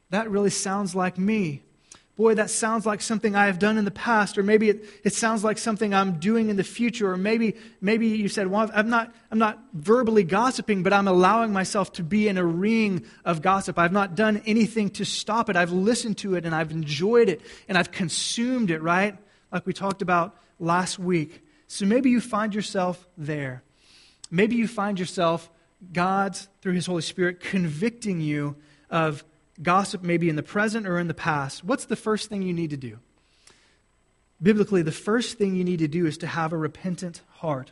[0.09, 1.61] that really sounds like me.
[2.17, 5.13] Boy, that sounds like something I have done in the past, or maybe it, it
[5.13, 8.89] sounds like something I'm doing in the future, or maybe, maybe you said, Well, I'm
[8.89, 13.41] not, I'm not verbally gossiping, but I'm allowing myself to be in a ring of
[13.41, 13.79] gossip.
[13.79, 15.55] I've not done anything to stop it.
[15.55, 19.17] I've listened to it, and I've enjoyed it, and I've consumed it, right?
[19.49, 21.41] Like we talked about last week.
[21.67, 23.63] So maybe you find yourself there.
[24.29, 25.49] Maybe you find yourself
[25.93, 28.55] God, through His Holy Spirit, convicting you
[28.89, 29.23] of
[29.61, 32.69] gossip maybe in the present or in the past, what's the first thing you need
[32.71, 32.99] to do?
[34.41, 37.71] Biblically, the first thing you need to do is to have a repentant heart.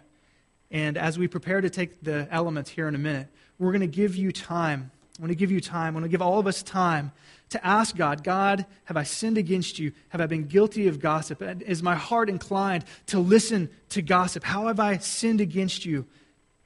[0.71, 3.27] And as we prepare to take the elements here in a minute,
[3.59, 4.91] we're going to give you time.
[5.17, 5.93] I want to give you time.
[5.93, 7.11] I want to give all of us time
[7.49, 9.93] to ask God, God, have I sinned against you?
[10.09, 11.41] Have I been guilty of gossip?
[11.61, 14.43] Is my heart inclined to listen to gossip?
[14.43, 16.05] How have I sinned against you?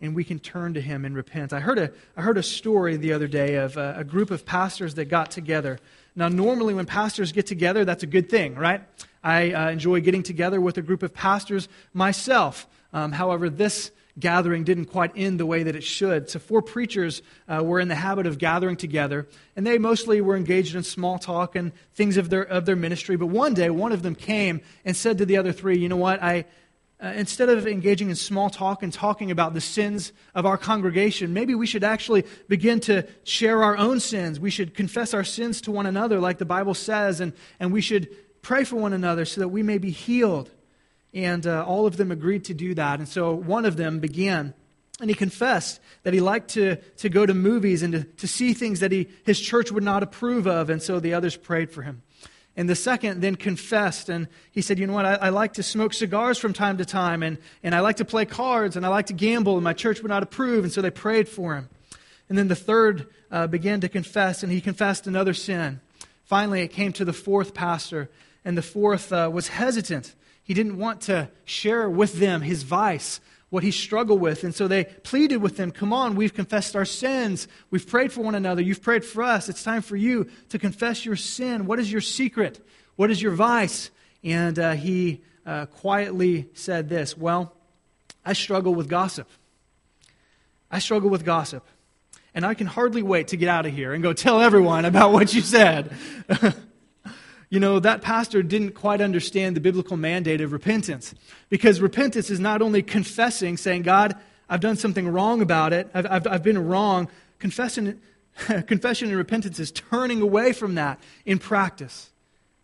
[0.02, 1.54] And we can turn to him and repent.
[1.54, 4.46] I heard a, I heard a story the other day of a, a, group of
[4.46, 5.80] pastors that got together.
[6.16, 8.82] Now, normally when pastors get together, that's a good thing, right?
[9.24, 12.68] I uh, enjoy getting together with a group of pastors myself.
[12.94, 16.30] Um, however, this gathering didn't quite end the way that it should.
[16.30, 20.36] So, four preachers uh, were in the habit of gathering together, and they mostly were
[20.36, 23.16] engaged in small talk and things of their, of their ministry.
[23.18, 25.98] But one day, one of them came and said to the other three, You know
[25.98, 26.22] what?
[26.24, 26.46] I,
[27.02, 31.34] uh, instead of engaging in small talk and talking about the sins of our congregation,
[31.34, 34.40] maybe we should actually begin to share our own sins.
[34.40, 37.80] We should confess our sins to one another, like the Bible says, and, and we
[37.80, 38.10] should
[38.42, 40.50] pray for one another so that we may be healed.
[41.14, 43.00] And uh, all of them agreed to do that.
[43.00, 44.54] And so one of them began.
[45.00, 48.54] And he confessed that he liked to, to go to movies and to, to see
[48.54, 50.70] things that he, his church would not approve of.
[50.70, 52.02] And so the others prayed for him.
[52.56, 55.06] And the second then confessed, and he said, You know what?
[55.06, 58.06] I, I, like to smoke cigars from time to time, and, and I like to
[58.06, 60.64] play cards, and I like to gamble, and my church would not approve.
[60.64, 61.70] And so they prayed for him.
[62.28, 65.80] And then the third uh, began to confess, and he confessed another sin.
[66.26, 68.10] Finally, it came to the fourth pastor,
[68.44, 70.14] and the fourth uh, was hesitant.
[70.44, 74.44] He didn't want to share with them his vice what he struggled with.
[74.44, 77.48] And so they pleaded with him, Come on, we've confessed our sins.
[77.72, 78.62] We've prayed for one another.
[78.62, 79.50] You've prayed for us.
[79.50, 81.66] It's time for you to confess your sin.
[81.66, 82.66] What is your secret?
[82.96, 83.90] What is your vice?
[84.24, 87.54] And uh, he uh, quietly said this Well,
[88.26, 89.28] I struggle with gossip.
[90.72, 91.66] I struggle with gossip.
[92.36, 95.12] And I can hardly wait to get out of here and go tell everyone about
[95.12, 95.92] what you said.
[97.50, 101.16] you know, that pastor didn't quite understand the biblical mandate of repentance.
[101.50, 104.16] Because repentance is not only confessing, saying, God,
[104.48, 107.10] I've done something wrong about it, I've, I've, I've been wrong.
[107.40, 108.00] Confession,
[108.68, 112.12] confession and repentance is turning away from that in practice.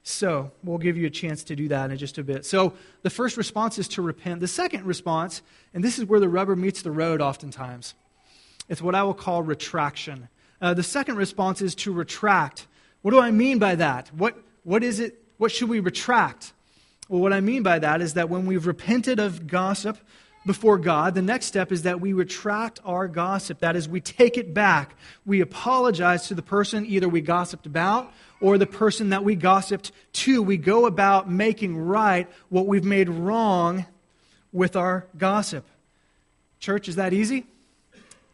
[0.07, 2.45] So, we'll give you a chance to do that in just a bit.
[2.45, 4.39] So, the first response is to repent.
[4.39, 5.41] The second response,
[5.73, 7.95] and this is where the rubber meets the road oftentimes,
[8.69, 10.29] it's what I will call retraction.
[10.61, 12.67] Uh, the second response is to retract.
[13.01, 14.09] What do I mean by that?
[14.13, 15.23] What, what is it?
[15.37, 16.51] What should we retract?
[17.07, 19.97] Well, what I mean by that is that when we've repented of gossip
[20.45, 23.59] before God, the next step is that we retract our gossip.
[23.59, 24.95] That is, we take it back.
[25.23, 28.11] We apologize to the person either we gossiped about
[28.41, 30.41] or the person that we gossiped to.
[30.41, 33.85] We go about making right what we've made wrong
[34.51, 35.65] with our gossip.
[36.59, 37.45] Church, is that easy?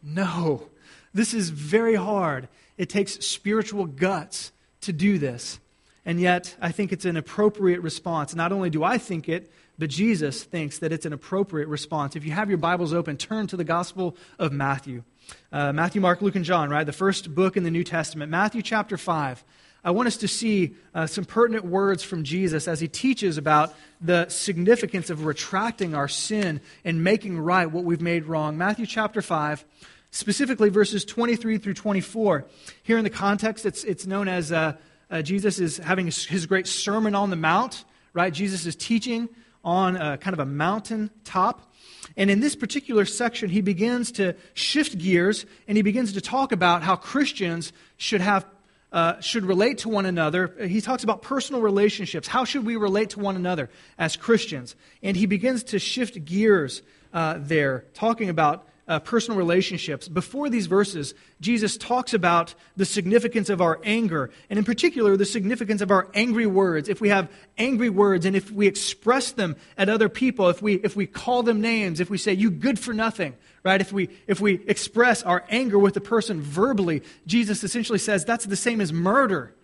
[0.02, 0.70] No.
[1.14, 2.48] This is very hard.
[2.78, 5.60] It takes spiritual guts to do this.
[6.06, 8.34] And yet, I think it's an appropriate response.
[8.34, 12.16] Not only do I think it, but Jesus thinks that it's an appropriate response.
[12.16, 15.04] If you have your Bibles open, turn to the Gospel of Matthew.
[15.52, 16.86] Uh, Matthew, Mark, Luke, and John, right?
[16.86, 18.32] The first book in the New Testament.
[18.32, 19.44] Matthew chapter 5.
[19.84, 23.74] I want us to see uh, some pertinent words from Jesus as he teaches about
[24.00, 28.58] the significance of retracting our sin and making right what we've made wrong.
[28.58, 29.66] Matthew chapter 5,
[30.12, 32.46] specifically verses 23 through 24.
[32.84, 34.52] Here in the context, it's, it's known as.
[34.52, 34.78] Uh,
[35.12, 37.84] uh, Jesus is having his, great Sermon on the Mount,
[38.14, 38.34] right?
[38.34, 39.30] Jesus is teaching
[39.64, 41.74] on a, kind of a mountain top.
[42.18, 46.52] And in this particular section, he begins to shift gears and he begins to talk
[46.52, 48.46] about how Christians should have
[48.92, 50.54] uh, should relate to one another.
[50.68, 52.28] He talks about personal relationships.
[52.28, 54.76] How should we relate to one another as Christians?
[55.02, 56.82] And he begins to shift gears
[57.14, 60.10] uh, there, talking about uh, personal relationships.
[60.10, 65.24] Before these verses, Jesus talks about the significance of our anger, and in particular, the
[65.24, 66.90] significance of our angry words.
[66.90, 70.74] If we have angry words and if we express them at other people, if we,
[70.74, 73.34] if we call them names, if we say, you good for nothing,
[73.64, 73.80] right?
[73.80, 78.46] If we, if we express our anger with the person verbally, Jesus essentially says that's
[78.46, 79.56] the same as murder.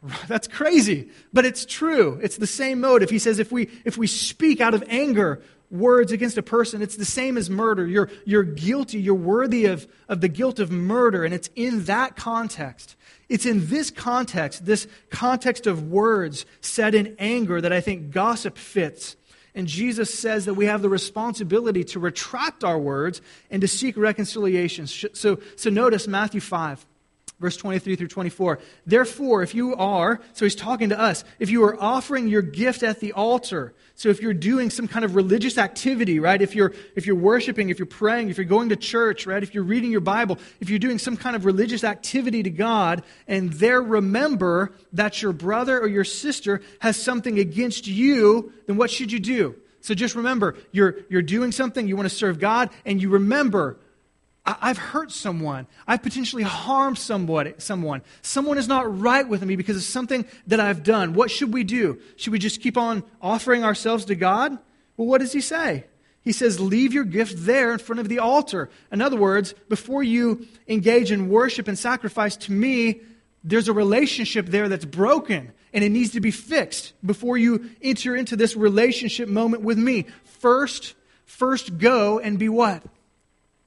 [0.28, 2.20] That's crazy, but it's true.
[2.22, 3.10] It's the same motive.
[3.10, 6.96] He says if we, if we speak out of anger, words against a person, it's
[6.96, 7.86] the same as murder.
[7.86, 9.00] You're, you're guilty.
[9.00, 11.24] You're worthy of, of the guilt of murder.
[11.24, 12.96] And it's in that context.
[13.28, 18.56] It's in this context, this context of words said in anger, that I think gossip
[18.56, 19.16] fits.
[19.54, 23.96] And Jesus says that we have the responsibility to retract our words and to seek
[23.96, 24.86] reconciliation.
[24.86, 26.86] So, so notice Matthew 5
[27.40, 28.58] verse 23 through 24.
[28.84, 32.82] Therefore, if you are, so he's talking to us, if you are offering your gift
[32.82, 36.40] at the altar, so if you're doing some kind of religious activity, right?
[36.40, 39.42] If you're, if you're worshiping, if you're praying, if you're going to church, right?
[39.42, 43.02] If you're reading your Bible, if you're doing some kind of religious activity to God,
[43.26, 48.90] and there remember that your brother or your sister has something against you, then what
[48.90, 49.54] should you do?
[49.80, 53.78] So just remember, you're, you're doing something, you want to serve God, and you remember,
[54.60, 55.66] I've hurt someone.
[55.86, 58.02] I've potentially harmed somebody, someone.
[58.22, 61.12] Someone is not right with me because of something that I've done.
[61.12, 62.00] What should we do?
[62.16, 64.56] Should we just keep on offering ourselves to God?
[64.96, 65.84] Well, what does he say?
[66.22, 68.70] He says, Leave your gift there in front of the altar.
[68.90, 73.00] In other words, before you engage in worship and sacrifice to me,
[73.44, 78.16] there's a relationship there that's broken and it needs to be fixed before you enter
[78.16, 80.06] into this relationship moment with me.
[80.24, 80.94] First,
[81.24, 82.82] first go and be what?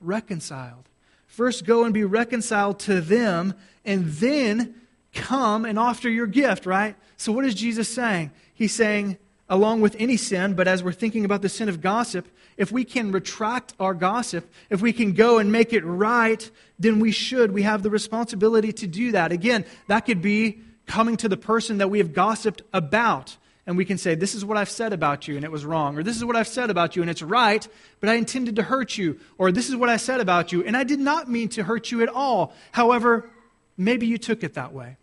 [0.01, 0.89] Reconciled.
[1.27, 3.53] First, go and be reconciled to them,
[3.85, 4.75] and then
[5.13, 6.95] come and offer your gift, right?
[7.17, 8.31] So, what is Jesus saying?
[8.53, 9.17] He's saying,
[9.49, 12.27] along with any sin, but as we're thinking about the sin of gossip,
[12.57, 16.99] if we can retract our gossip, if we can go and make it right, then
[16.99, 17.51] we should.
[17.51, 19.31] We have the responsibility to do that.
[19.31, 23.37] Again, that could be coming to the person that we have gossiped about
[23.71, 25.97] and we can say, This is what I've said about you, and it was wrong.
[25.97, 27.65] Or this is what I've said about you, and it's right,
[28.01, 29.17] but I intended to hurt you.
[29.37, 31.89] Or this is what I said about you, and I did not mean to hurt
[31.89, 32.53] you at all.
[32.73, 33.29] However,
[33.77, 34.97] maybe you took it that way.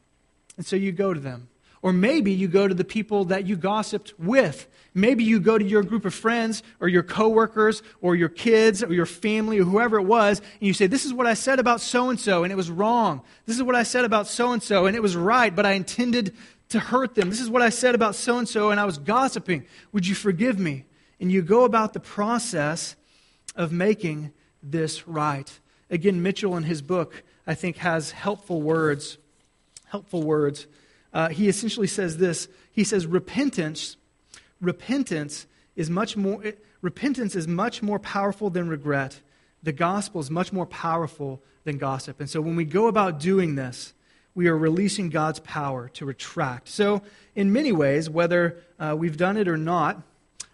[0.59, 1.49] And so you go to them.
[1.81, 4.67] Or maybe you go to the people that you gossiped with.
[4.93, 8.93] Maybe you go to your group of friends or your coworkers or your kids or
[8.93, 11.81] your family or whoever it was, and you say, This is what I said about
[11.81, 13.23] so and so, and it was wrong.
[13.47, 15.73] This is what I said about so and so, and it was right, but I
[15.73, 16.35] intended
[16.71, 17.31] to hurt them.
[17.31, 19.65] This is what I said about so and so, and I was gossiping.
[19.93, 20.85] Would you forgive me?
[21.21, 22.95] And you go about the process
[23.57, 25.59] of making this right.
[25.91, 29.19] Again, Mitchell in his book, I think, has helpful words.
[29.87, 30.67] Helpful words.
[31.13, 32.49] Uh, he essentially says this.
[32.71, 33.97] He says, repentance,
[34.61, 36.45] repentance is much more,
[36.83, 39.21] repentance is much more powerful than regret.
[39.63, 42.21] The gospel is much more powerful than gossip.
[42.21, 43.95] And so when we go about doing this,
[44.39, 46.69] we are releasing God's power to retract.
[46.69, 47.03] So,
[47.35, 50.01] in many ways, whether uh, we've done it or not,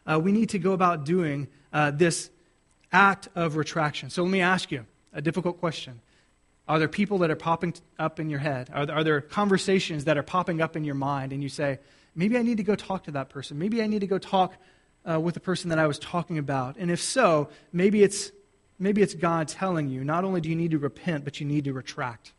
[0.07, 2.31] uh, we need to go about doing uh, this
[2.95, 4.09] act of retraction.
[4.09, 6.01] So, let me ask you a difficult question.
[6.67, 8.71] Are there people that are popping up in your head?
[8.73, 11.79] Are there, are there conversations that are popping up in your mind, and you say,
[12.15, 13.59] maybe I need to go talk to that person?
[13.59, 14.55] Maybe I need to go talk
[15.07, 16.77] uh, with the person that I was talking about?
[16.79, 18.33] And if so, maybe it's,
[18.79, 21.65] maybe it's God telling you not only do you need to repent, but you need
[21.65, 22.33] to retract.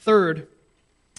[0.00, 0.48] Third,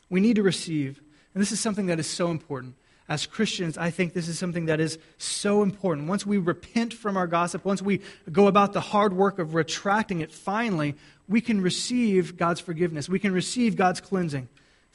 [0.09, 1.01] we need to receive.
[1.33, 2.75] And this is something that is so important.
[3.07, 6.07] As Christians, I think this is something that is so important.
[6.07, 8.01] Once we repent from our gossip, once we
[8.31, 10.95] go about the hard work of retracting it, finally,
[11.27, 13.07] we can receive God's forgiveness.
[13.07, 14.49] We can receive God's cleansing.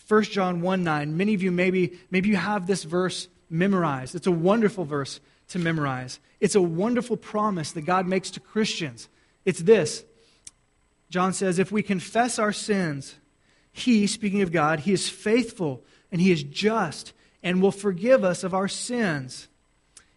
[0.09, 1.17] 1 John 1 9.
[1.17, 4.17] Many of you maybe, maybe you have this verse memorized.
[4.17, 6.19] It's a wonderful verse to memorize.
[6.41, 9.09] It's a wonderful promise that God makes to Christians.
[9.45, 10.05] It's this
[11.11, 13.17] John says, If we confess our sins,
[13.73, 17.13] he, speaking of God, He is faithful and He is just
[17.43, 19.49] and will forgive us of our sins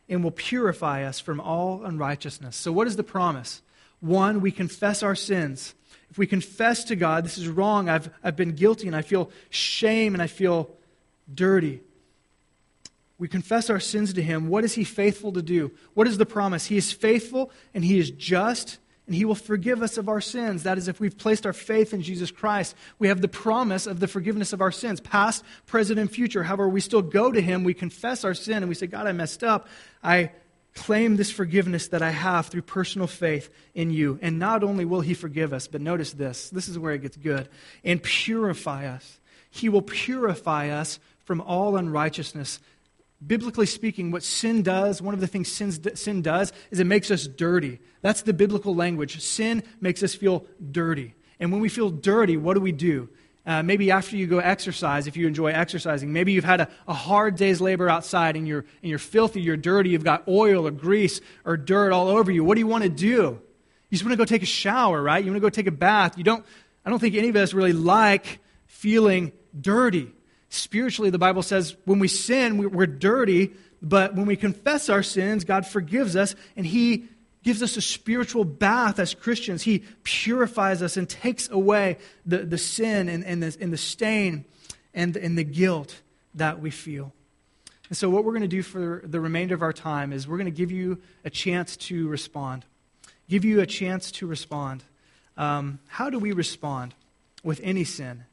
[0.09, 2.55] and will purify us from all unrighteousness.
[2.55, 3.61] So, what is the promise?
[3.99, 5.75] One, we confess our sins.
[6.09, 9.31] If we confess to God, this is wrong, I've, I've been guilty, and I feel
[9.49, 10.69] shame and I feel
[11.33, 11.81] dirty.
[13.17, 14.49] We confess our sins to Him.
[14.49, 15.71] What is He faithful to do?
[15.93, 16.65] What is the promise?
[16.65, 20.63] He is faithful and He is just and he will forgive us of our sins.
[20.63, 23.99] That is, if we've placed our faith in Jesus Christ, we have the promise of
[23.99, 26.43] the forgiveness of our sins, past, present, and future.
[26.43, 29.11] However, we still go to him, we confess our sin, and we say, God, I
[29.11, 29.67] messed up.
[30.01, 30.31] I
[30.73, 34.19] claim this forgiveness that I have through personal faith in you.
[34.21, 37.17] And not only will he forgive us, but notice this this is where it gets
[37.17, 37.49] good
[37.83, 39.19] and purify us.
[39.49, 42.59] He will purify us from all unrighteousness
[43.25, 47.11] biblically speaking, what sin does, one of the things sin sin does, is it makes
[47.11, 47.79] us dirty.
[48.01, 49.21] That's the biblical language.
[49.21, 51.15] Sin makes us feel dirty.
[51.39, 53.09] And when we feel dirty, what do we do?
[53.45, 56.93] Uh, maybe after you go exercise, if you enjoy exercising, maybe you've had a, a,
[56.93, 60.71] hard day's labor outside and you're, and you're filthy, you're dirty, you've got oil or
[60.71, 62.41] grease or dirt all over you.
[62.45, 63.41] What do you want to do?
[63.89, 65.21] You just want to go take a shower, right?
[65.21, 66.17] You want to go take a bath.
[66.17, 66.45] You don't,
[66.85, 70.09] I don't think any of us really like feeling dirty.
[70.53, 75.45] Spiritually, the Bible says when we sin, we're dirty, but when we confess our sins,
[75.45, 77.05] God forgives us and He
[77.41, 79.63] gives us a spiritual bath as Christians.
[79.63, 81.97] He purifies us and takes away
[82.27, 84.45] the, the sin and, and, the, and the stain
[84.93, 85.99] and, and the guilt
[86.35, 87.13] that we feel.
[87.89, 90.37] And so, what we're going to do for the remainder of our time is we're
[90.37, 92.63] going to give you a chance to respond.
[93.27, 94.83] Give you a chance to respond.
[95.35, 96.93] Um, how do we respond
[97.43, 98.25] with any sin?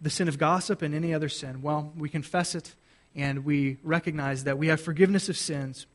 [0.00, 1.62] The sin of gossip and any other sin?
[1.62, 2.74] Well, we confess it
[3.14, 5.86] and we recognize that we have forgiveness of sins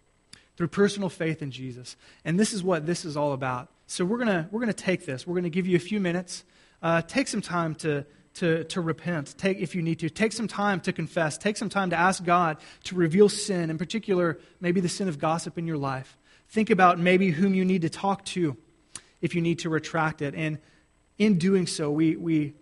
[0.58, 1.96] through personal faith in Jesus.
[2.26, 3.70] And this is what this is all about.
[3.88, 5.26] So we're going we're gonna take this.
[5.26, 6.44] We're going to give you a few minutes.
[6.82, 10.10] Uh, take some time to, to, to repent, take, if you need to.
[10.10, 11.38] Take some time to confess.
[11.38, 15.18] Take some time to ask God to reveal sin, in particular, maybe the sin of
[15.18, 16.18] gossip in your life.
[16.50, 18.58] Think about maybe whom you need to talk to
[19.22, 20.36] if you need to retract it.
[20.36, 20.58] And
[21.18, 22.54] in doing so, we, we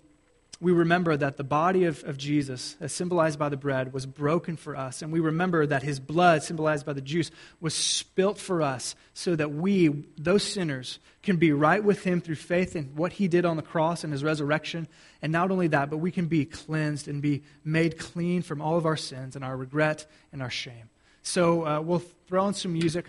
[0.62, 4.56] we remember that the body of, of Jesus, as symbolized by the bread, was broken
[4.56, 5.02] for us.
[5.02, 9.36] And we remember that his blood, symbolized by the juice, was spilt for us so
[9.36, 13.44] that we, those sinners, can be right with him through faith in what he did
[13.44, 14.88] on the cross and his resurrection.
[15.24, 18.78] And not only that, but we can be cleansed and be made clean from all
[18.78, 20.92] of our sins and our regret and our shame.
[21.24, 23.08] So uh, we'll throw in some music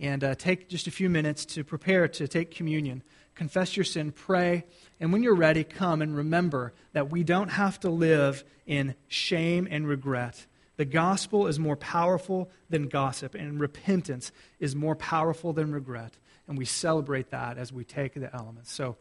[0.00, 3.02] and uh, take just a few minutes to prepare to take communion.
[3.36, 4.64] Confess your sin, pray
[5.00, 9.68] and when you're ready, come and remember that we don't have to live in shame
[9.70, 10.46] and regret.
[10.76, 16.14] The gospel is more powerful than gossip, and repentance is more powerful than regret.
[16.48, 18.72] And we celebrate that as we take the elements.
[18.72, 18.96] So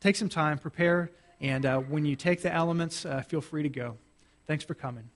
[0.00, 1.10] take some time, prepare,
[1.40, 3.96] and uh, when you take the elements, uh, feel free to go.
[4.46, 5.08] Thanks for coming.